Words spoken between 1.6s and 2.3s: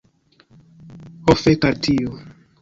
al tio.